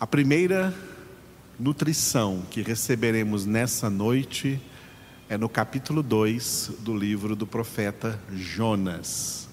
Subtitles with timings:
[0.00, 0.74] A primeira
[1.58, 4.58] nutrição que receberemos nessa noite
[5.28, 9.46] é no capítulo 2 do livro do profeta Jonas.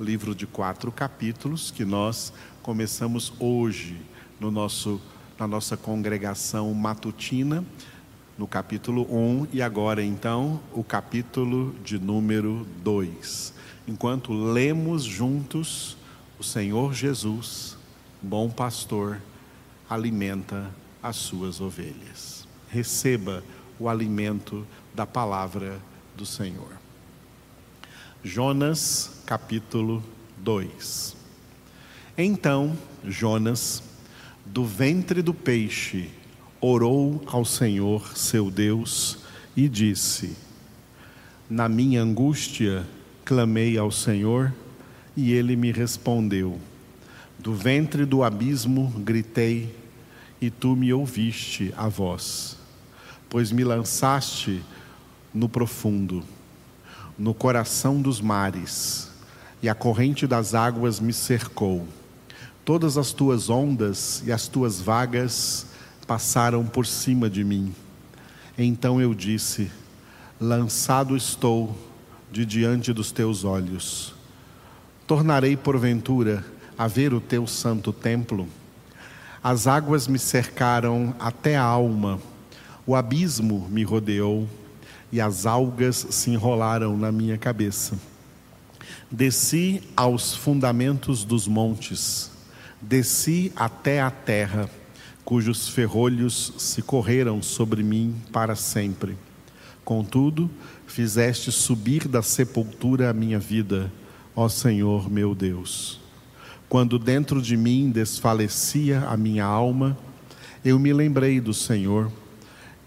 [0.00, 2.32] Livro de quatro capítulos que nós
[2.62, 4.00] começamos hoje
[4.40, 4.98] no nosso,
[5.38, 7.62] na nossa congregação matutina,
[8.38, 13.52] no capítulo 1, e agora então o capítulo de número 2.
[13.86, 15.94] Enquanto lemos juntos,
[16.38, 17.76] o Senhor Jesus,
[18.22, 19.20] bom pastor,
[19.90, 20.70] alimenta
[21.02, 22.46] as suas ovelhas.
[22.68, 23.42] Receba
[23.76, 25.80] o alimento da palavra
[26.16, 26.70] do Senhor.
[28.22, 30.04] Jonas, capítulo
[30.38, 31.16] 2.
[32.16, 33.82] Então Jonas,
[34.46, 36.10] do ventre do peixe,
[36.60, 39.18] orou ao Senhor seu Deus
[39.56, 40.36] e disse:
[41.48, 42.86] Na minha angústia
[43.24, 44.52] clamei ao Senhor
[45.16, 46.60] e ele me respondeu.
[47.38, 49.79] Do ventre do abismo gritei
[50.40, 52.56] e tu me ouviste a voz,
[53.28, 54.62] pois me lançaste
[55.32, 56.24] no profundo,
[57.18, 59.10] no coração dos mares,
[59.62, 61.86] e a corrente das águas me cercou.
[62.64, 65.66] Todas as tuas ondas e as tuas vagas
[66.06, 67.74] passaram por cima de mim.
[68.56, 69.70] Então eu disse:
[70.40, 71.76] Lançado estou
[72.32, 74.14] de diante dos teus olhos.
[75.06, 76.44] Tornarei porventura
[76.78, 78.48] a ver o teu santo templo.
[79.42, 82.20] As águas me cercaram até a alma,
[82.86, 84.46] o abismo me rodeou
[85.10, 87.98] e as algas se enrolaram na minha cabeça.
[89.10, 92.30] Desci aos fundamentos dos montes,
[92.82, 94.68] desci até a terra,
[95.24, 99.16] cujos ferrolhos se correram sobre mim para sempre.
[99.84, 100.50] Contudo,
[100.86, 103.90] fizeste subir da sepultura a minha vida,
[104.36, 105.99] ó Senhor meu Deus.
[106.70, 109.98] Quando dentro de mim desfalecia a minha alma,
[110.64, 112.12] eu me lembrei do Senhor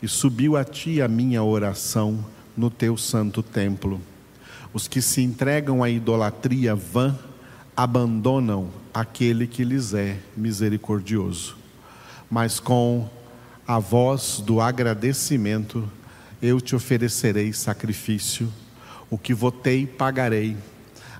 [0.02, 2.23] e subiu a ti a minha oração
[2.56, 3.99] no teu santo templo.
[4.71, 7.20] Os que se entregam à idolatria vã
[7.76, 11.58] abandonam aquele que lhes é misericordioso.
[12.32, 13.10] Mas com
[13.67, 15.92] a voz do agradecimento
[16.42, 18.50] eu te oferecerei sacrifício,
[19.10, 20.55] o que votei pagarei.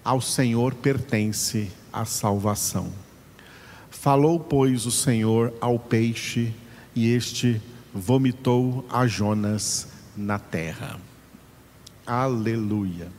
[0.01, 2.92] Ao Senhor pertence a salvação.
[3.92, 6.54] Falou, pois, o Senhor ao peixe,
[6.96, 7.62] e este
[7.94, 9.88] vomitou a Jonas
[10.18, 11.00] na terra.
[12.06, 13.09] Aleluia.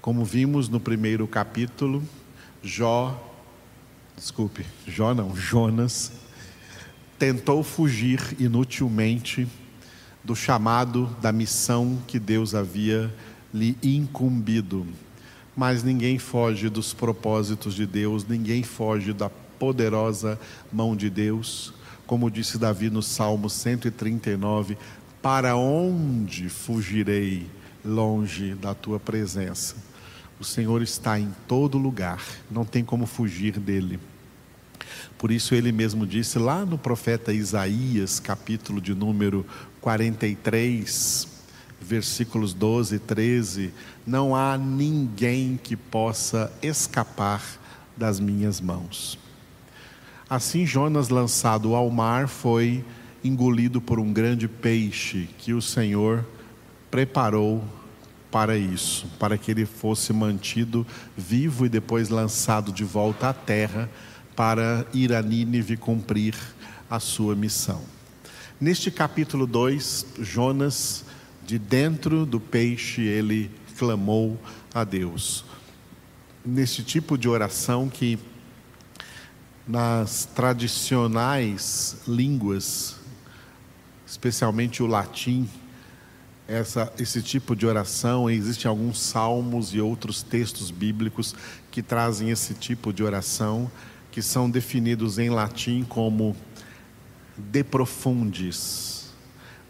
[0.00, 2.02] Como vimos no primeiro capítulo,
[2.62, 3.16] Jó,
[4.16, 6.12] desculpe, Jó não, Jonas,
[7.18, 9.46] tentou fugir inutilmente
[10.24, 13.14] do chamado, da missão que Deus havia
[13.52, 14.86] lhe incumbido
[15.58, 20.38] mas ninguém foge dos propósitos de Deus, ninguém foge da poderosa
[20.72, 21.74] mão de Deus.
[22.06, 24.78] Como disse Davi no Salmo 139:
[25.20, 27.44] Para onde fugirei
[27.84, 29.74] longe da tua presença?
[30.38, 33.98] O Senhor está em todo lugar, não tem como fugir dele.
[35.18, 39.44] Por isso ele mesmo disse lá no profeta Isaías, capítulo de número
[39.80, 41.37] 43,
[41.80, 43.72] versículos 12 e 13:
[44.06, 47.42] Não há ninguém que possa escapar
[47.96, 49.18] das minhas mãos.
[50.28, 52.84] Assim, Jonas, lançado ao mar, foi
[53.24, 56.24] engolido por um grande peixe que o Senhor
[56.90, 57.64] preparou
[58.30, 63.88] para isso, para que ele fosse mantido vivo e depois lançado de volta à terra
[64.36, 66.34] para ir a Nínive cumprir
[66.88, 67.80] a sua missão.
[68.60, 71.04] Neste capítulo 2, Jonas
[71.48, 74.38] de dentro do peixe ele clamou
[74.74, 75.46] a Deus.
[76.44, 78.18] Nesse tipo de oração que
[79.66, 82.96] nas tradicionais línguas,
[84.06, 85.48] especialmente o latim,
[86.46, 91.34] essa, esse tipo de oração, existem alguns salmos e outros textos bíblicos
[91.70, 93.70] que trazem esse tipo de oração,
[94.12, 96.36] que são definidos em latim como
[97.38, 99.14] de profundis.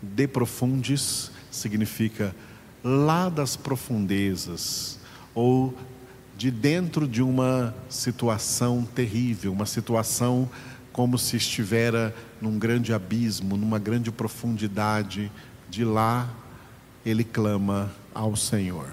[0.03, 2.35] De profundis significa
[2.83, 4.99] lá das profundezas
[5.35, 5.75] ou
[6.37, 10.49] de dentro de uma situação terrível, uma situação
[10.93, 15.31] como se estivera num grande abismo, numa grande profundidade,
[15.69, 16.29] de lá
[17.05, 18.89] ele clama ao Senhor.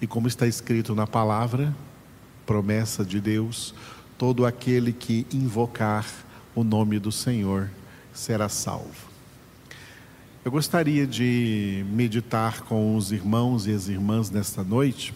[0.00, 1.74] E como está escrito na palavra,
[2.46, 3.74] promessa de Deus,
[4.16, 6.06] todo aquele que invocar
[6.54, 7.70] o nome do Senhor
[8.12, 9.09] será salvo.
[10.42, 15.12] Eu gostaria de meditar com os irmãos e as irmãs nesta noite,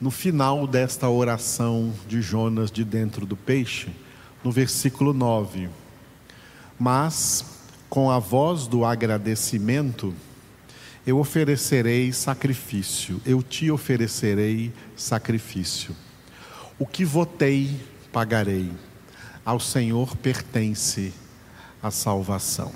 [0.00, 3.88] no final desta oração de Jonas de dentro do peixe,
[4.44, 5.68] no versículo 9.
[6.78, 7.44] Mas,
[7.88, 10.14] com a voz do agradecimento,
[11.04, 15.96] eu oferecerei sacrifício, eu te oferecerei sacrifício.
[16.78, 17.80] O que votei,
[18.12, 18.70] pagarei.
[19.44, 21.12] Ao Senhor pertence
[21.82, 22.72] a salvação.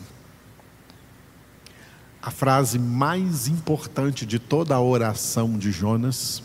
[2.27, 6.43] A frase mais importante de toda a oração de Jonas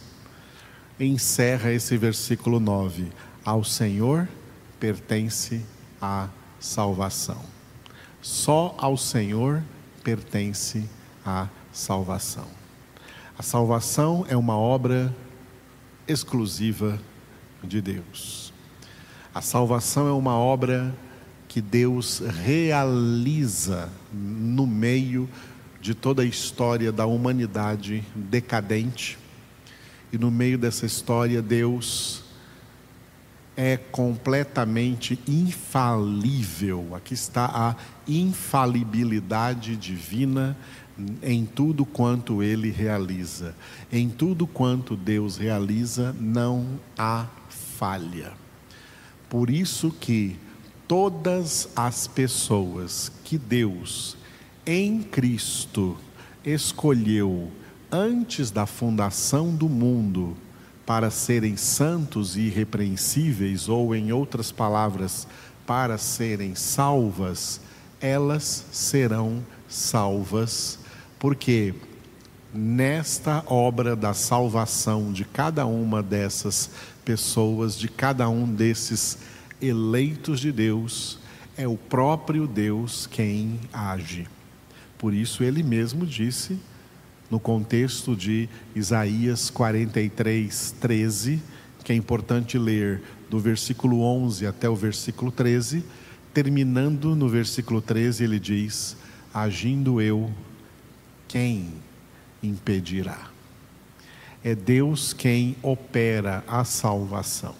[0.99, 3.07] encerra esse versículo 9:
[3.45, 4.27] Ao Senhor
[4.77, 5.65] pertence
[6.01, 6.27] a
[6.59, 7.41] salvação.
[8.21, 9.63] Só ao Senhor
[10.03, 10.83] pertence
[11.25, 12.47] a salvação.
[13.37, 15.15] A salvação é uma obra
[16.05, 16.99] exclusiva
[17.63, 18.51] de Deus.
[19.33, 20.93] A salvação é uma obra
[21.47, 25.48] que Deus realiza no meio de
[25.93, 29.17] toda a história da humanidade decadente.
[30.11, 32.23] E no meio dessa história, Deus
[33.55, 36.95] é completamente infalível.
[36.95, 37.75] Aqui está a
[38.07, 40.57] infalibilidade divina
[41.21, 43.55] em tudo quanto ele realiza.
[43.91, 48.33] Em tudo quanto Deus realiza, não há falha.
[49.29, 50.37] Por isso que
[50.87, 54.17] todas as pessoas que Deus
[54.65, 55.97] em Cristo
[56.45, 57.51] escolheu
[57.91, 60.37] antes da fundação do mundo
[60.85, 65.27] para serem santos e irrepreensíveis, ou em outras palavras,
[65.65, 67.61] para serem salvas,
[68.01, 70.79] elas serão salvas,
[71.19, 71.75] porque
[72.51, 76.71] nesta obra da salvação de cada uma dessas
[77.05, 79.19] pessoas, de cada um desses
[79.61, 81.19] eleitos de Deus,
[81.55, 84.27] é o próprio Deus quem age.
[84.99, 86.59] Por isso ele mesmo disse
[87.31, 91.41] no contexto de Isaías 43, 13,
[91.85, 95.85] que é importante ler do versículo 11 até o versículo 13,
[96.33, 98.97] terminando no versículo 13, ele diz:
[99.33, 100.29] Agindo eu,
[101.29, 101.71] quem
[102.43, 103.29] impedirá?
[104.43, 107.55] É Deus quem opera a salvação.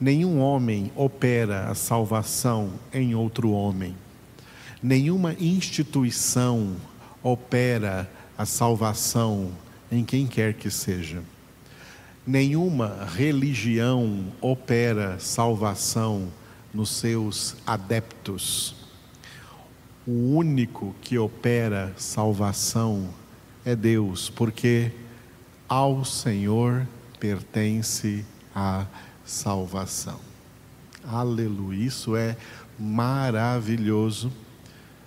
[0.00, 3.94] Nenhum homem opera a salvação em outro homem.
[4.84, 6.76] Nenhuma instituição
[7.22, 9.50] opera a salvação
[9.90, 11.22] em quem quer que seja.
[12.26, 16.28] Nenhuma religião opera salvação
[16.74, 18.76] nos seus adeptos.
[20.06, 23.08] O único que opera salvação
[23.64, 24.92] é Deus, porque
[25.66, 26.86] ao Senhor
[27.18, 28.22] pertence
[28.54, 28.84] a
[29.24, 30.20] salvação.
[31.02, 32.36] Aleluia, isso é
[32.78, 34.30] maravilhoso.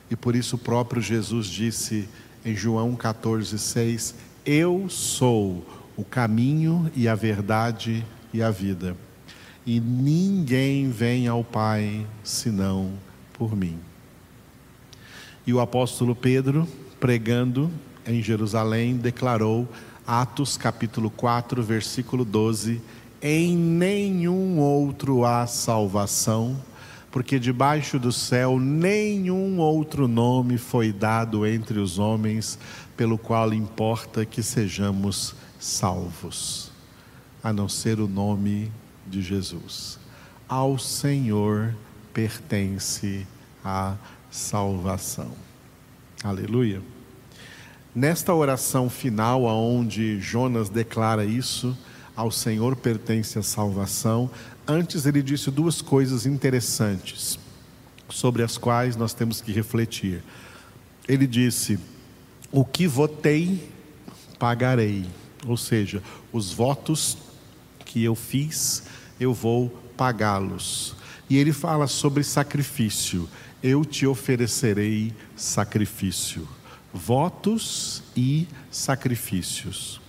[0.10, 2.08] E por isso o próprio Jesus disse:
[2.48, 4.14] em João 14,6:
[4.46, 5.66] Eu sou
[5.98, 8.96] o caminho e a verdade e a vida,
[9.66, 12.94] e ninguém vem ao Pai senão
[13.34, 13.78] por mim.
[15.46, 16.68] E o apóstolo Pedro,
[17.00, 17.70] pregando
[18.06, 19.68] em Jerusalém, declarou,
[20.06, 22.82] Atos capítulo 4, versículo 12:
[23.22, 26.58] Em nenhum outro há salvação
[27.12, 32.60] porque debaixo do céu nenhum outro nome foi dado entre os homens
[32.96, 36.72] pelo qual importa que sejamos salvos,
[37.44, 38.72] a não ser o nome
[39.06, 40.00] de Jesus.
[40.48, 41.74] Ao Senhor
[42.14, 43.26] pertence
[43.64, 43.96] a
[44.32, 45.32] salvação.
[46.24, 46.82] Aleluia.
[47.94, 51.76] Nesta oração final, aonde Jonas declara isso,
[52.16, 54.30] ao Senhor pertence a salvação,
[54.68, 57.40] Antes ele disse duas coisas interessantes
[58.10, 60.22] sobre as quais nós temos que refletir.
[61.08, 61.80] Ele disse:
[62.52, 63.72] O que votei,
[64.38, 65.06] pagarei.
[65.46, 67.18] Ou seja, os votos
[67.86, 68.84] que eu fiz,
[69.20, 70.96] eu vou pagá-los.
[71.30, 73.30] E ele fala sobre sacrifício.
[73.64, 76.48] Eu te oferecerei sacrifício.
[76.94, 80.02] Votos e sacrifícios.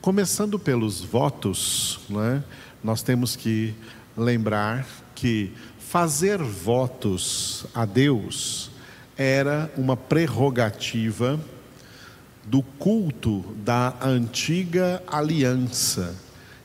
[0.00, 2.42] Começando pelos votos, né,
[2.82, 3.74] nós temos que
[4.16, 8.70] lembrar que fazer votos a Deus
[9.16, 11.38] era uma prerrogativa
[12.44, 16.14] do culto da antiga aliança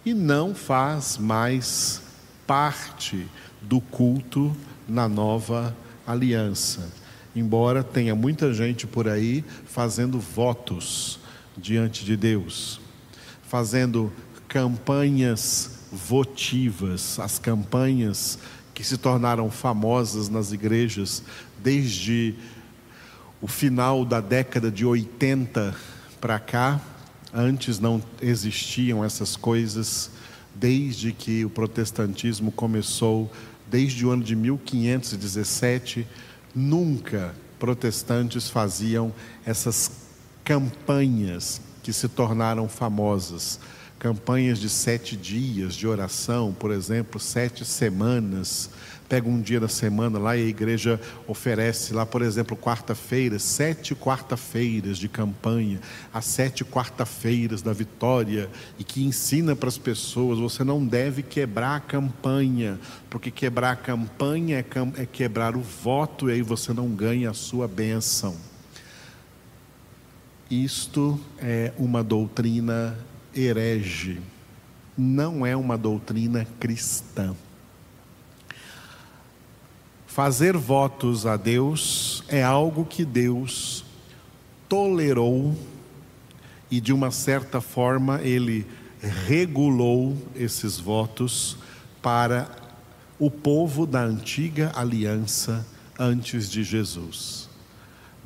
[0.06, 2.02] e não faz mais
[2.46, 3.28] parte
[3.62, 4.56] do culto
[4.88, 5.76] na nova
[6.06, 6.90] aliança.
[7.36, 11.20] Embora tenha muita gente por aí fazendo votos
[11.56, 12.82] diante de Deus,
[13.44, 14.12] fazendo
[14.48, 18.40] campanhas votivas, as campanhas
[18.74, 21.24] que se tornaram famosas nas igrejas
[21.62, 22.36] desde
[23.42, 25.76] o final da década de 80
[26.20, 26.80] para cá.
[27.34, 30.10] Antes não existiam essas coisas,
[30.56, 33.32] desde que o protestantismo começou
[33.70, 36.08] desde o ano de 1517,
[36.56, 39.14] nunca protestantes faziam
[39.46, 39.92] essas
[40.44, 43.60] campanhas que se tornaram famosas.
[44.00, 48.70] Campanhas de sete dias de oração, por exemplo, sete semanas.
[49.10, 53.94] Pega um dia da semana lá e a igreja oferece lá, por exemplo, quarta-feira, sete
[53.94, 55.82] quarta-feiras de campanha,
[56.14, 61.76] as sete quarta-feiras da vitória, e que ensina para as pessoas: você não deve quebrar
[61.76, 62.80] a campanha,
[63.10, 67.34] porque quebrar a campanha é, é quebrar o voto e aí você não ganha a
[67.34, 68.38] sua bênção.
[70.50, 72.98] Isto é uma doutrina
[73.36, 74.20] herege,
[74.98, 77.36] não é uma doutrina cristã.
[80.06, 83.86] Fazer votos a Deus é algo que Deus
[84.68, 85.56] tolerou
[86.70, 88.66] e, de uma certa forma, Ele
[89.02, 91.58] regulou esses votos
[92.02, 92.50] para
[93.18, 95.66] o povo da antiga aliança
[95.98, 97.49] antes de Jesus.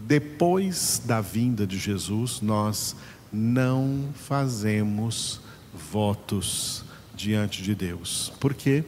[0.05, 2.93] Depois da vinda de Jesus, nós
[3.31, 5.39] não fazemos
[5.73, 6.83] votos
[7.15, 8.33] diante de Deus.
[8.37, 8.83] Por quê?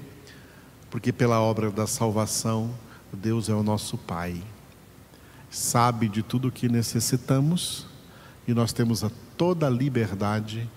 [0.91, 2.69] Porque pela obra da salvação,
[3.13, 4.43] Deus é o nosso Pai.
[5.49, 7.87] Sabe de tudo o que necessitamos
[8.45, 10.69] e nós temos a toda a liberdade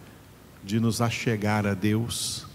[0.62, 2.46] de nos achegar a Deus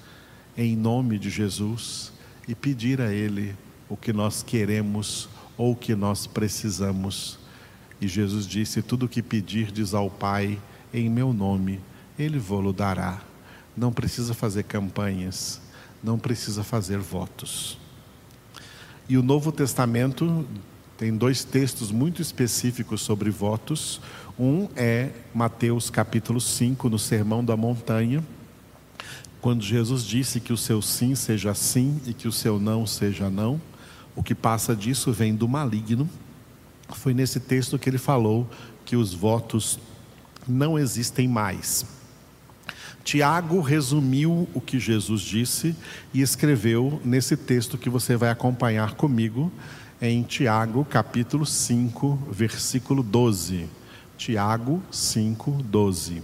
[0.55, 2.13] em nome de Jesus
[2.47, 3.53] e pedir a Ele
[3.89, 7.42] o que nós queremos ou o que nós precisamos
[8.03, 10.59] e Jesus disse: Tudo o que pedirdes ao Pai
[10.93, 11.79] em meu nome,
[12.19, 13.21] Ele vos dará.
[13.75, 15.61] Não precisa fazer campanhas,
[16.03, 17.77] não precisa fazer votos.
[19.07, 20.45] E o Novo Testamento
[20.97, 23.99] tem dois textos muito específicos sobre votos.
[24.37, 28.23] Um é Mateus capítulo 5, no Sermão da Montanha,
[29.41, 33.29] quando Jesus disse que o seu sim seja sim e que o seu não seja
[33.29, 33.59] não.
[34.15, 36.07] O que passa disso vem do maligno.
[36.89, 38.49] Foi nesse texto que ele falou
[38.85, 39.79] que os votos
[40.47, 41.85] não existem mais.
[43.03, 45.75] Tiago resumiu o que Jesus disse
[46.13, 49.51] e escreveu nesse texto que você vai acompanhar comigo,
[50.01, 53.69] em Tiago, capítulo 5, versículo 12.
[54.17, 56.21] Tiago 5, 12.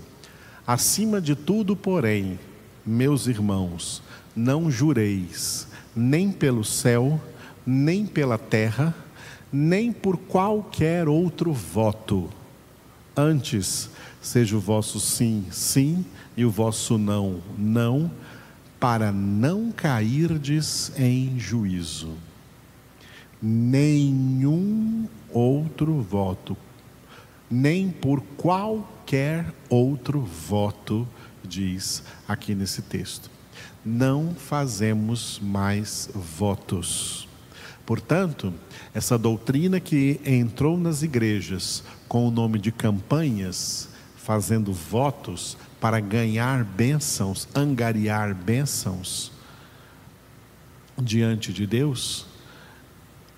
[0.66, 2.40] Acima de tudo, porém,
[2.86, 4.02] meus irmãos,
[4.36, 7.20] não jureis, nem pelo céu,
[7.66, 8.96] nem pela terra,
[9.52, 12.30] nem por qualquer outro voto.
[13.16, 13.90] Antes,
[14.22, 16.06] seja o vosso sim, sim,
[16.38, 18.12] e o vosso não, não,
[18.80, 22.14] para não cairdes em juízo.
[23.42, 26.56] Nenhum outro voto,
[27.50, 31.08] nem por qualquer outro voto,
[31.44, 33.30] diz aqui nesse texto.
[33.84, 37.29] Não fazemos mais votos.
[37.90, 38.54] Portanto,
[38.94, 46.64] essa doutrina que entrou nas igrejas com o nome de campanhas, fazendo votos para ganhar
[46.64, 49.32] bênçãos, angariar bênçãos
[51.02, 52.28] diante de Deus,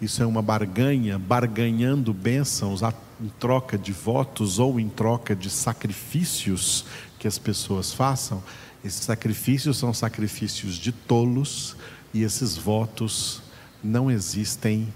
[0.01, 2.81] isso é uma barganha, barganhando bênçãos
[3.21, 6.83] em troca de votos ou em troca de sacrifícios
[7.17, 8.43] que as pessoas façam.
[8.83, 11.77] Esses sacrifícios são sacrifícios de tolos
[12.13, 13.49] e esses votos
[13.83, 14.87] não existem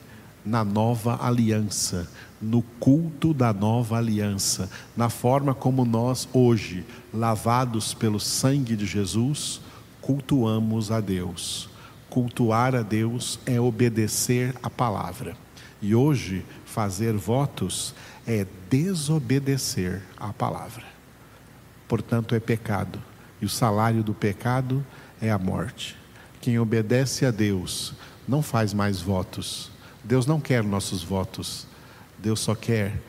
[0.46, 2.08] na nova aliança,
[2.42, 9.60] no culto da nova aliança, na forma como nós hoje, lavados pelo sangue de Jesus,
[10.02, 11.68] cultuamos a Deus.
[12.10, 15.36] Cultuar a Deus é obedecer a palavra.
[15.82, 20.84] E hoje, fazer votos é desobedecer a palavra.
[21.88, 23.02] Portanto, é pecado.
[23.42, 24.86] E o salário do pecado
[25.22, 25.98] é a morte.
[26.40, 27.94] Quem obedece a Deus
[28.28, 29.72] não faz mais votos.
[30.04, 31.68] Deus não quer nossos votos.
[32.18, 33.00] Deus só quer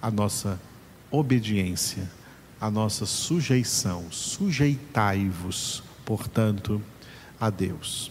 [0.00, 0.60] a nossa
[1.10, 2.10] obediência,
[2.60, 4.06] a nossa sujeição.
[4.10, 6.80] Sujeitai-vos, portanto,
[7.40, 8.10] a Deus.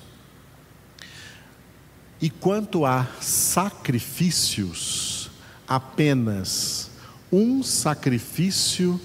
[2.21, 5.31] E quanto a sacrifícios,
[5.67, 6.91] apenas
[7.31, 9.01] um sacrifício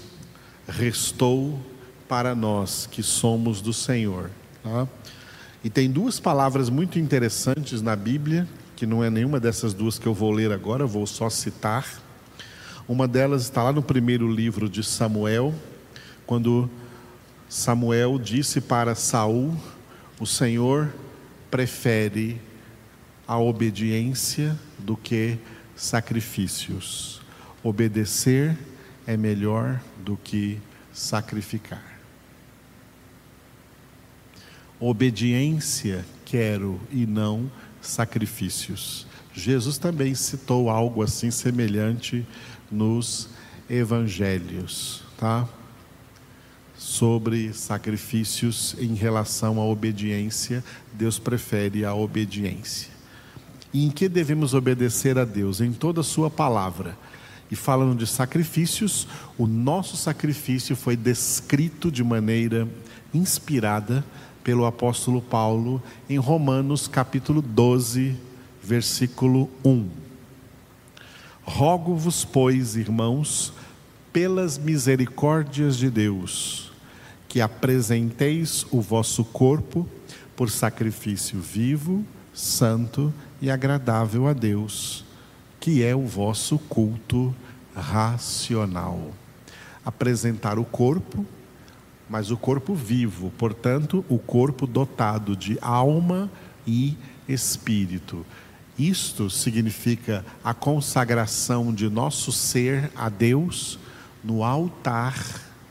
[0.67, 1.59] restou
[2.07, 4.29] para nós que somos do Senhor.
[4.63, 4.87] Tá?
[5.67, 10.07] E tem duas palavras muito interessantes na Bíblia, que não é nenhuma dessas duas que
[10.07, 12.01] eu vou ler agora, vou só citar.
[12.87, 15.53] Uma delas está lá no primeiro livro de Samuel,
[16.25, 16.69] quando
[17.49, 19.57] Samuel disse para Saul:
[20.21, 20.87] O Senhor
[21.51, 22.39] prefere
[23.27, 25.37] a obediência do que
[25.75, 27.19] sacrifícios.
[27.61, 28.57] Obedecer
[29.05, 30.61] é melhor do que
[30.93, 31.96] sacrificar.
[34.79, 37.49] Obediência quero e não
[37.81, 39.07] sacrifícios.
[39.33, 42.25] Jesus também citou algo assim semelhante
[42.71, 43.29] nos
[43.69, 45.47] evangelhos, tá?
[46.75, 52.91] Sobre sacrifícios em relação à obediência, Deus prefere a obediência.
[53.73, 55.59] E em que devemos obedecer a Deus?
[55.59, 56.97] Em toda a sua palavra.
[57.49, 59.07] E falando de sacrifícios,
[59.37, 62.67] o nosso sacrifício foi descrito de maneira
[63.13, 64.03] inspirada
[64.47, 68.15] pelo apóstolo Paulo em Romanos capítulo 12,
[68.63, 69.89] versículo 1.
[71.43, 73.51] Rogo-vos, pois, irmãos,
[74.13, 76.71] pelas misericórdias de Deus,
[77.27, 79.85] que apresenteis o vosso corpo
[80.33, 85.03] por sacrifício vivo, santo e agradável a Deus,
[85.59, 87.35] que é o vosso culto
[87.75, 89.11] racional.
[89.83, 91.25] Apresentar o corpo,
[92.09, 96.29] mas o corpo vivo, portanto, o corpo dotado de alma
[96.65, 96.97] e
[97.27, 98.25] espírito.
[98.77, 103.79] Isto significa a consagração de nosso ser a Deus
[104.23, 105.15] no altar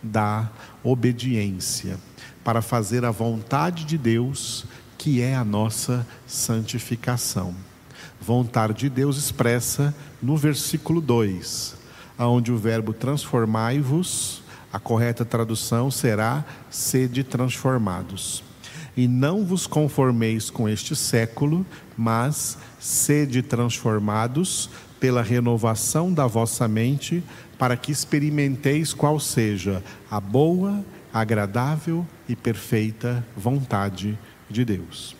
[0.02, 0.50] da
[0.82, 1.98] obediência,
[2.44, 4.66] para fazer a vontade de Deus,
[4.98, 7.54] que é a nossa santificação.
[8.20, 11.76] Vontade de Deus expressa no versículo 2,
[12.18, 14.42] onde o verbo transformai-vos,
[14.76, 18.44] a correta tradução será sede transformados.
[18.94, 21.64] E não vos conformeis com este século,
[21.96, 24.68] mas sede transformados
[25.00, 27.24] pela renovação da vossa mente,
[27.58, 34.18] para que experimenteis qual seja a boa, agradável e perfeita vontade
[34.50, 35.16] de Deus.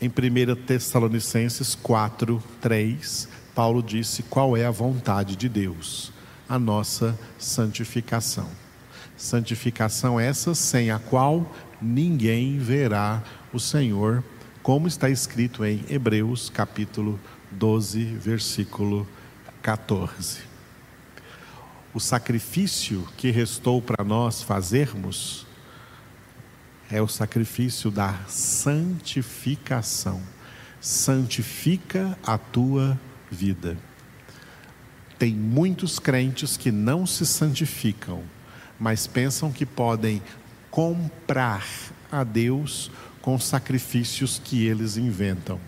[0.00, 6.10] Em 1 Tessalonicenses 4, 3, Paulo disse qual é a vontade de Deus,
[6.48, 8.48] a nossa santificação.
[9.16, 14.22] Santificação essa sem a qual ninguém verá o Senhor
[14.62, 17.18] como está escrito em Hebreus capítulo
[17.50, 19.06] 12, versículo
[19.62, 20.40] 14.
[21.94, 25.46] O sacrifício que restou para nós fazermos
[26.90, 30.22] é o sacrifício da santificação.
[30.80, 32.98] Santifica a tua
[33.30, 33.76] vida.
[35.18, 38.22] Tem muitos crentes que não se santificam,
[38.78, 40.22] mas pensam que podem
[40.70, 41.66] comprar
[42.10, 45.60] a Deus com sacrifícios que eles inventam.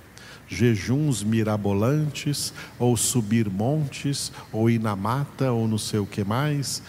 [0.46, 6.82] Jejuns mirabolantes, ou subir montes, ou ir na mata, ou não sei o que mais.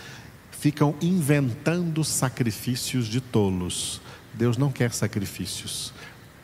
[0.52, 4.02] Ficam inventando sacrifícios de tolos.
[4.34, 5.94] Deus não quer sacrifícios,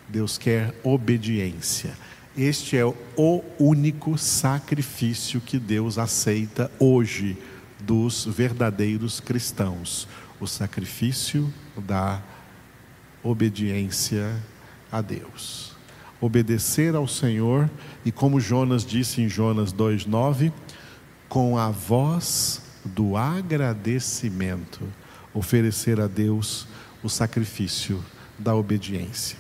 [0.10, 1.96] Deus quer obediência.
[2.38, 7.36] Este é o único sacrifício que Deus aceita hoje
[7.80, 10.08] dos verdadeiros cristãos:
[10.40, 12.22] o sacrifício da
[13.24, 14.40] obediência
[14.92, 15.76] a Deus.
[16.22, 17.68] Obedecer ao Senhor
[18.06, 20.54] e, como Jonas disse em Jonas 2,9,
[21.28, 24.82] com a voz do agradecimento,
[25.34, 26.68] oferecer a Deus
[27.02, 28.00] o sacrifício
[28.38, 29.40] da obediência.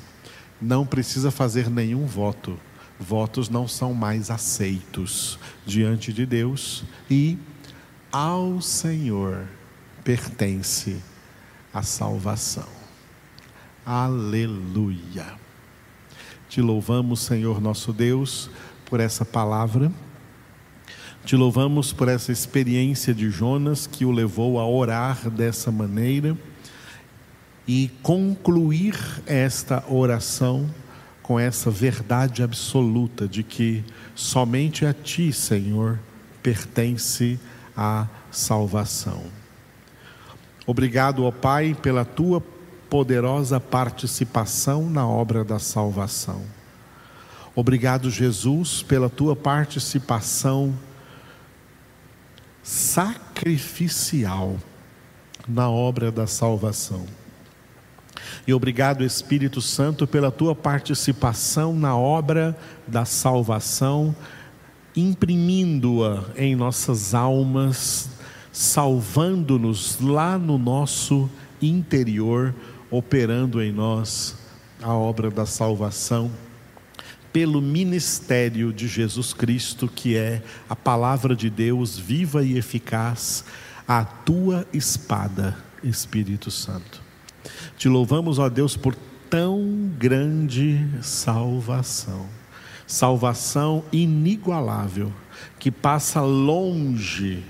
[0.59, 2.59] Não precisa fazer nenhum voto,
[2.99, 7.37] votos não são mais aceitos diante de Deus e
[8.11, 9.45] ao Senhor
[10.03, 11.01] pertence
[11.73, 12.67] a salvação.
[13.85, 15.25] Aleluia.
[16.49, 18.49] Te louvamos, Senhor nosso Deus,
[18.85, 19.91] por essa palavra.
[21.25, 26.37] Te louvamos por essa experiência de Jonas que o levou a orar dessa maneira
[27.67, 30.69] e concluir esta oração
[31.27, 33.83] com essa verdade absoluta de que
[34.15, 35.99] somente a Ti, Senhor,
[36.41, 37.37] pertence
[37.75, 39.25] a salvação.
[40.65, 42.41] Obrigado, ó Pai, pela Tua
[42.89, 46.41] poderosa participação na obra da salvação.
[47.53, 50.73] Obrigado, Jesus, pela tua participação
[52.63, 54.55] sacrificial
[55.45, 57.05] na obra da salvação.
[58.47, 62.57] E obrigado, Espírito Santo, pela tua participação na obra
[62.87, 64.15] da salvação,
[64.95, 68.09] imprimindo-a em nossas almas,
[68.51, 71.29] salvando-nos lá no nosso
[71.61, 72.55] interior
[72.89, 74.37] operando em nós
[74.81, 76.31] a obra da salvação
[77.33, 83.43] pelo ministério de Jesus Cristo, que é a palavra de Deus viva e eficaz,
[83.87, 87.06] a tua espada, Espírito Santo.
[87.77, 88.95] Te louvamos, ó Deus, por
[89.29, 92.25] tão grande salvação,
[92.87, 95.13] salvação inigualável,
[95.59, 97.43] que passa longe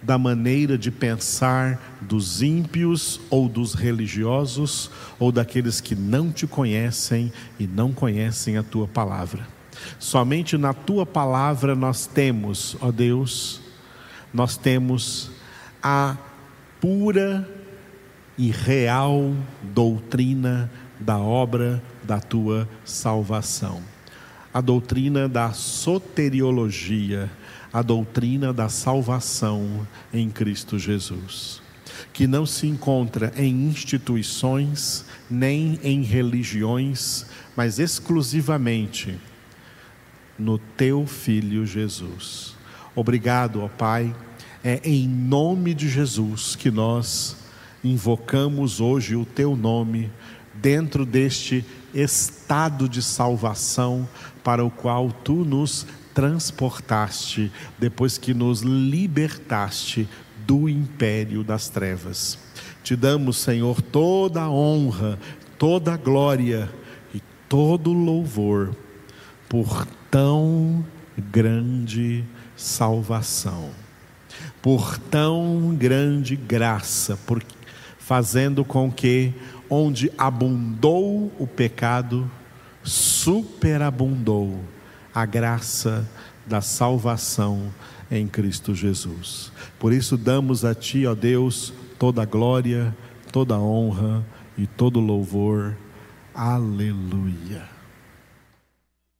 [0.00, 7.32] da maneira de pensar dos ímpios ou dos religiosos ou daqueles que não te conhecem
[7.58, 9.44] e não conhecem a tua palavra.
[9.98, 13.60] Somente na tua palavra nós temos, ó Deus,
[14.32, 15.32] nós temos
[15.82, 16.16] a
[16.80, 17.63] pura
[18.36, 23.82] e real doutrina da obra da tua salvação.
[24.52, 27.30] A doutrina da soteriologia,
[27.72, 31.60] a doutrina da salvação em Cristo Jesus,
[32.12, 39.18] que não se encontra em instituições nem em religiões, mas exclusivamente
[40.38, 42.54] no teu filho Jesus.
[42.94, 44.14] Obrigado, ó Pai.
[44.62, 47.43] É em nome de Jesus que nós
[47.84, 50.10] invocamos hoje o teu nome
[50.54, 54.08] dentro deste estado de salvação
[54.42, 60.08] para o qual tu nos transportaste depois que nos libertaste
[60.46, 62.38] do império das trevas.
[62.82, 65.18] Te damos, Senhor, toda a honra,
[65.58, 66.70] toda a glória
[67.14, 68.74] e todo o louvor
[69.48, 70.84] por tão
[71.16, 72.24] grande
[72.56, 73.70] salvação,
[74.60, 77.42] por tão grande graça, por
[78.04, 79.32] fazendo com que
[79.68, 82.30] onde abundou o pecado,
[82.82, 84.60] superabundou
[85.14, 86.06] a graça
[86.46, 87.72] da salvação
[88.10, 89.50] em Cristo Jesus.
[89.78, 92.94] Por isso damos a Ti, ó Deus, toda glória,
[93.32, 94.22] toda honra
[94.58, 95.74] e todo louvor.
[96.34, 97.73] Aleluia.